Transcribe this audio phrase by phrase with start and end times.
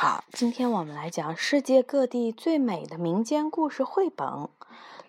[0.00, 4.28] 好，今天我们来讲世界各地最美的民间故事绘本《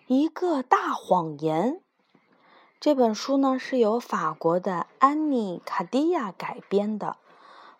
[0.08, 1.74] 一个大谎言》。
[2.80, 7.16] 这本书呢是由法国的安妮·卡迪亚改编的，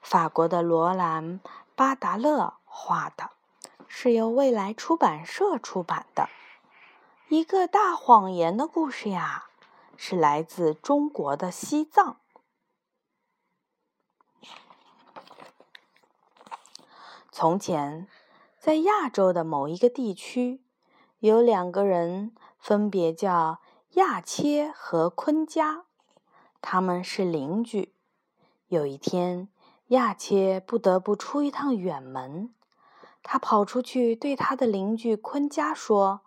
[0.00, 1.40] 法国的罗兰·
[1.74, 3.30] 巴达勒画的，
[3.88, 6.28] 是由未来出版社出版的。
[7.28, 9.46] 一个大谎言的故事呀，
[9.96, 12.18] 是来自中国的西藏。
[17.32, 18.08] 从前，
[18.58, 20.62] 在亚洲的某一个地区，
[21.20, 25.84] 有两个人，分别叫亚切和昆加，
[26.60, 27.94] 他们是邻居。
[28.66, 29.48] 有一天，
[29.88, 32.52] 亚切不得不出一趟远门，
[33.22, 36.22] 他跑出去对他的邻居昆加说：“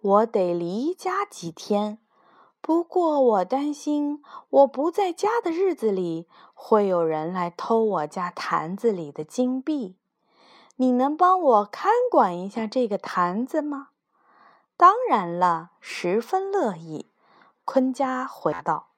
[0.00, 1.98] 我得离家几天，
[2.60, 9.96] 不过我担心我不在家的日子里，会有人来偷我家坛子里的金币。”
[10.80, 13.88] 你能帮我看管一下这个坛子吗？
[14.76, 17.10] 当然了，十分乐意。
[17.64, 18.90] 昆加回道。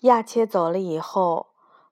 [0.00, 1.48] 亚切走了以后，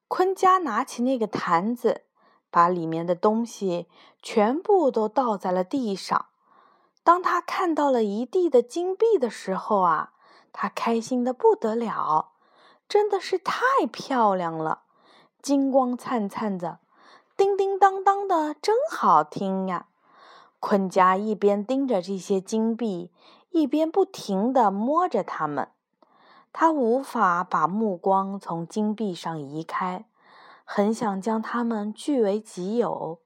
[0.08, 2.06] 昆加拿起那个坛子，
[2.50, 3.90] 把里面的东西
[4.22, 6.28] 全部都倒在了地上。
[7.02, 10.14] 当他看到了一地的金币的时候啊，
[10.54, 12.33] 他开心的不得了。
[12.88, 14.82] 真的是太漂亮了，
[15.42, 16.78] 金光灿灿的，
[17.36, 19.86] 叮叮当当的，真好听呀！
[20.60, 23.10] 昆加一边盯着这些金币，
[23.50, 25.68] 一边不停地摸着它们。
[26.52, 30.04] 他无法把目光从金币上移开，
[30.64, 33.18] 很想将它们据为己有。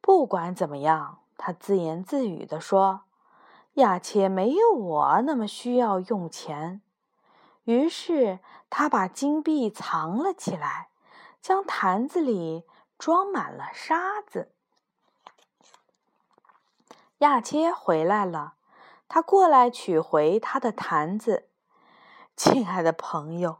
[0.00, 3.00] 不管怎么样，他自言自语地说
[3.74, 6.80] ：“亚切没有我那么需要用钱。”
[7.66, 8.38] 于是
[8.70, 10.88] 他把金币藏了起来，
[11.42, 12.64] 将坛子里
[12.96, 14.52] 装满了沙子。
[17.18, 18.54] 亚切回来了，
[19.08, 21.48] 他过来取回他的坛子。
[22.36, 23.58] 亲爱的朋友，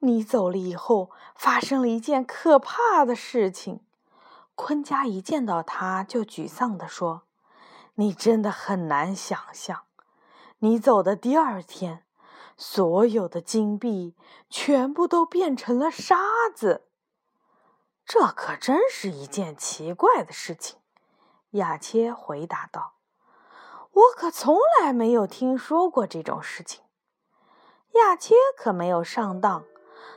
[0.00, 3.80] 你走了以后，发生了一件可怕的事情。
[4.54, 7.22] 昆加一见到他就沮丧地说
[7.94, 9.84] ：“你真的很难想象，
[10.58, 12.04] 你走的第二天。”
[12.60, 14.16] 所有的金币
[14.50, 16.16] 全部都变成了沙
[16.52, 16.88] 子，
[18.04, 20.80] 这可真是一件奇怪的事情。
[21.52, 22.94] 亚切回答道
[23.92, 26.82] ：“我可从来没有听说过这种事情。”
[27.94, 29.64] 亚切可没有上当，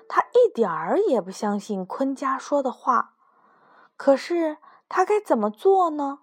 [0.09, 3.13] 他一点儿也不相信昆家说的话。
[3.96, 4.57] 可是
[4.90, 6.22] 他该怎么做呢？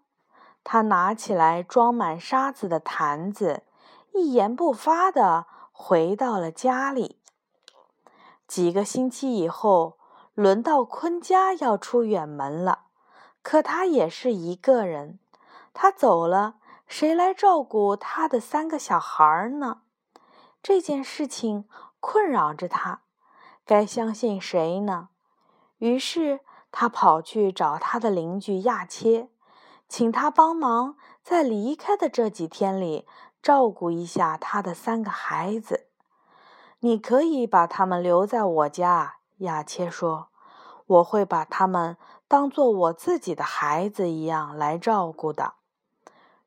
[0.65, 3.63] 他拿起来装满沙子的坛子，
[4.13, 5.47] 一言不发的。
[5.81, 7.21] 回到了家里。
[8.49, 9.97] 几个星期以后，
[10.35, 12.87] 轮到昆家要出远门了，
[13.43, 15.21] 可他也是一个人。
[15.73, 16.57] 他走了，
[16.89, 19.83] 谁来照顾他的三个小孩呢？
[20.61, 21.69] 这件事情
[22.01, 23.03] 困扰着他，
[23.65, 25.11] 该相信谁呢？
[25.79, 26.41] 于是
[26.73, 29.29] 他跑去找他的邻居亚切，
[29.89, 33.07] 请他帮忙，在离开的这几天里。
[33.43, 35.89] 照顾一下他的三个孩子，
[36.81, 39.17] 你可以把他们留在我家。
[39.39, 40.29] 亚切说
[40.87, 41.97] ：“我会把他们
[42.27, 45.55] 当做我自己的孩子一样来照顾的。”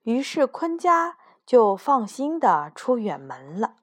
[0.03, 3.75] 于是昆家就放心的出远门了。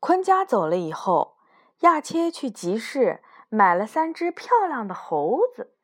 [0.00, 1.38] 昆家走了以后，
[1.80, 5.74] 亚切去集市买了三只漂亮的猴子，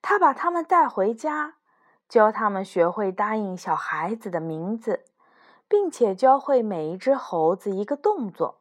[0.00, 1.56] 他把它们带回家。
[2.14, 5.04] 教他们学会答应小孩子的名字，
[5.66, 8.60] 并且教会每一只猴子一个动作。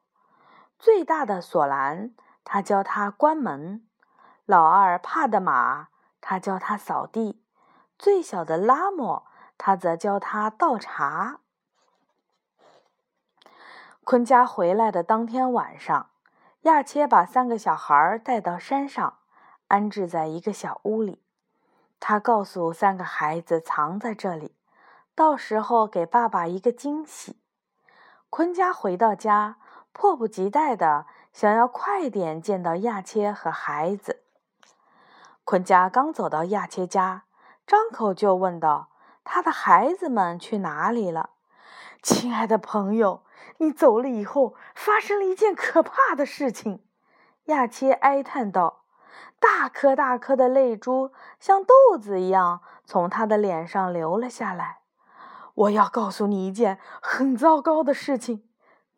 [0.80, 3.82] 最大的索兰，他教他关门；
[4.48, 7.44] 老二帕德玛，他教他扫地；
[8.00, 9.28] 最小的拉莫，
[9.60, 11.42] 他则教他倒茶。
[14.04, 16.10] 昆家回来的当天晚上，
[16.62, 19.20] 亚切把三个小孩带到山上，
[19.68, 21.22] 安置在一个小屋里。
[22.06, 24.58] 他告诉三个孩子藏在这里，
[25.16, 27.40] 到时候给爸爸一个惊喜。
[28.30, 29.56] 昆家回到家，
[29.94, 34.22] 迫不及待的想要快点见到亚切和孩子。
[35.46, 37.24] 昆家刚走到亚切家，
[37.66, 38.90] 张口就问道
[39.24, 41.30] ：“他的孩子们去哪里了？”
[42.04, 43.24] 亲爱的朋友，
[43.60, 46.84] 你走了以后，发生了一件可怕的事情。”
[47.48, 48.83] 亚切哀叹道。
[49.40, 54.80] 大颗大颗的泪珠像豆子一样从他的脸上流了下来。
[55.56, 58.48] 我要告诉你一件很糟糕的事情，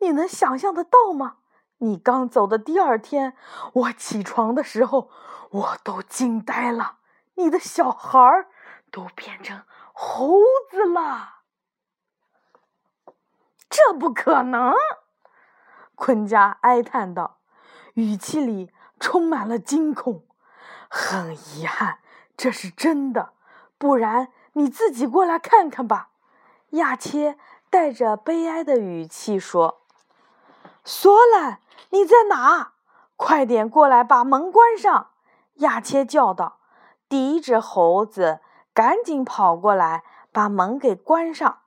[0.00, 1.36] 你能想象得到吗？
[1.78, 3.36] 你刚走的第二天，
[3.74, 5.10] 我起床的时候，
[5.50, 7.00] 我都惊呆了。
[7.34, 8.48] 你的小孩儿
[8.90, 10.40] 都变成猴
[10.70, 11.42] 子了，
[13.68, 14.72] 这不可能！
[15.94, 17.40] 坤家哀叹道，
[17.92, 20.24] 语气里充满了惊恐。
[20.88, 21.98] 很遗憾，
[22.36, 23.32] 这是真的，
[23.78, 26.10] 不然你自己过来看看吧。
[26.70, 27.38] 亚切
[27.70, 29.82] 带着悲哀的语气说
[30.84, 31.60] ：“索兰，
[31.90, 32.72] 你在哪？
[33.16, 35.10] 快点过来，把门关上！”
[35.56, 36.58] 亚切叫道。
[37.08, 38.40] 第一只猴子
[38.74, 41.60] 赶紧跑过来，把门给关上。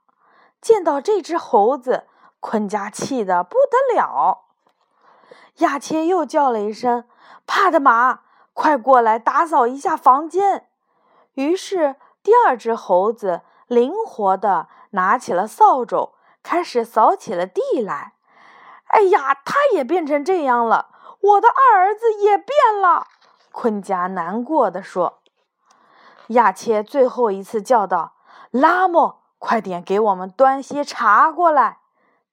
[0.62, 2.08] 见到这只猴子，
[2.40, 4.46] 坤家气得不得了。
[5.58, 7.06] 亚切又叫了一声
[7.48, 8.20] ：“帕德玛，
[8.54, 10.68] 快过来打扫一下房间。”
[11.36, 18.14] 于是，第二只猴子灵活地拿起了扫帚，开始扫起了地来。
[18.88, 20.90] 哎呀，他也变成这样了！
[21.22, 22.50] 我的二儿子也变
[22.82, 23.08] 了。
[23.52, 25.20] 坤家难过的说。
[26.28, 28.14] 亚切最后一次叫道
[28.52, 31.80] ：“拉莫，快点给我们端些茶过来！”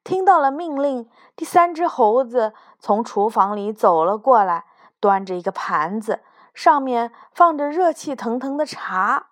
[0.05, 4.66] 听到了命令，第三只猴子从厨房里走了过来，
[5.01, 6.21] 端着一个盘子，
[6.55, 9.27] 上面放着热气腾腾的茶。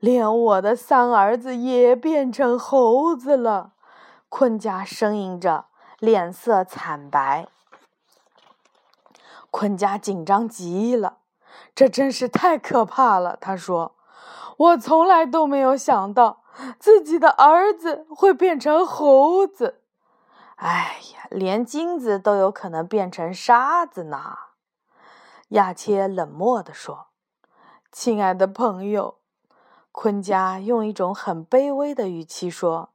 [0.00, 3.72] 连我的三儿子也变成猴子了，
[4.28, 5.66] 坤家呻吟着，
[5.98, 7.46] 脸色惨白。
[9.50, 11.18] 坤家紧张极了。
[11.74, 13.94] 这真是太可怕了，他说
[14.56, 16.42] ：“我从来都没有想到
[16.78, 19.82] 自己的儿子会变成猴子。
[20.56, 24.38] 哎呀，连金子都有可能变成沙子呢。”
[25.54, 27.06] 亚切冷漠地说
[27.92, 29.18] ：“亲爱的朋友，
[29.92, 32.90] 坤家用一种很卑微的语气说：‘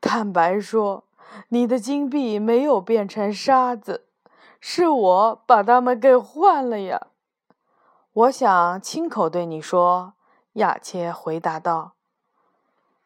[0.00, 1.04] 坦白说，
[1.48, 4.06] 你的金币没有变成沙子，
[4.58, 7.08] 是我把它们给换了呀。’”
[8.12, 10.14] 我想亲口对你说，
[10.54, 11.92] 亚切回答道：“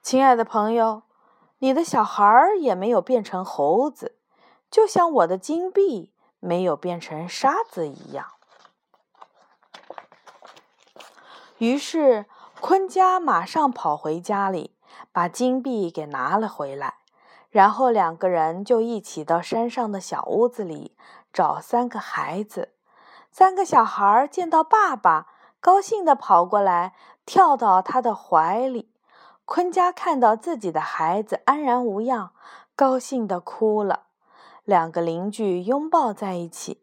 [0.02, 1.02] 亲爱的朋友，
[1.58, 4.14] 你的小孩儿也没有变成猴子，
[4.70, 8.28] 就像我的金币没有变成沙子一样。”
[11.58, 12.26] 于是
[12.60, 14.74] 坤家马上跑回家里，
[15.12, 16.94] 把金币给拿了回来，
[17.50, 20.96] 然后两个人就一起到山上的小屋子里
[21.32, 22.72] 找三个孩子。
[23.30, 25.28] 三个小孩见到爸爸，
[25.60, 26.94] 高兴地跑过来，
[27.26, 28.92] 跳到他的怀里。
[29.44, 32.32] 坤家看到自己的孩子安然无恙，
[32.74, 34.04] 高兴地哭了。
[34.64, 36.82] 两个邻居拥抱在一起，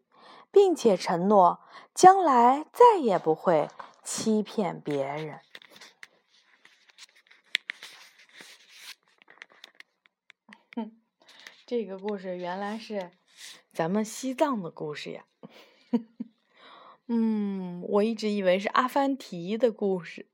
[0.50, 1.58] 并且承诺
[1.94, 3.68] 将来再也不会
[4.02, 5.40] 欺骗别人。
[10.74, 11.00] 哼，
[11.66, 13.10] 这个故事原来是
[13.72, 15.24] 咱们西藏的故事呀。
[17.06, 20.30] 嗯，我一直以为是阿凡提的故事。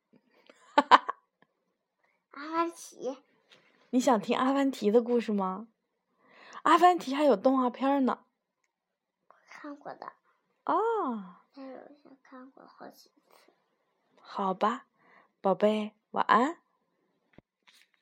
[0.75, 1.19] 哈哈，
[2.31, 3.19] 阿凡提，
[3.91, 5.69] 你想听阿凡提的故事吗？
[6.63, 8.25] 阿凡提还有动画片呢。
[9.49, 10.13] 看过的。
[10.65, 11.37] 哦。
[11.55, 13.28] 但是我看过好几次。
[14.31, 14.85] 好吧，
[15.41, 16.59] 宝贝，晚安。